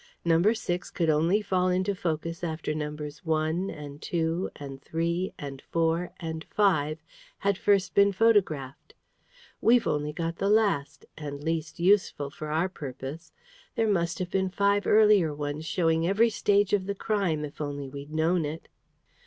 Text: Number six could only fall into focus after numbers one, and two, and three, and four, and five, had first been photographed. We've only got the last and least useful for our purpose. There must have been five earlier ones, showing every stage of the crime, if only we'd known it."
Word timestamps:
Number 0.25 0.55
six 0.55 0.89
could 0.89 1.11
only 1.11 1.43
fall 1.43 1.67
into 1.67 1.93
focus 1.93 2.43
after 2.43 2.73
numbers 2.73 3.23
one, 3.23 3.69
and 3.69 4.01
two, 4.01 4.49
and 4.55 4.81
three, 4.81 5.31
and 5.37 5.61
four, 5.61 6.11
and 6.19 6.43
five, 6.49 7.03
had 7.37 7.55
first 7.55 7.93
been 7.93 8.11
photographed. 8.11 8.95
We've 9.61 9.85
only 9.85 10.11
got 10.11 10.37
the 10.37 10.49
last 10.49 11.05
and 11.19 11.43
least 11.43 11.79
useful 11.79 12.31
for 12.31 12.47
our 12.47 12.67
purpose. 12.67 13.31
There 13.75 13.87
must 13.87 14.17
have 14.17 14.31
been 14.31 14.49
five 14.49 14.87
earlier 14.87 15.35
ones, 15.35 15.67
showing 15.67 16.07
every 16.07 16.31
stage 16.31 16.73
of 16.73 16.87
the 16.87 16.95
crime, 16.95 17.45
if 17.45 17.61
only 17.61 17.87
we'd 17.87 18.11
known 18.11 18.43
it." 18.43 18.69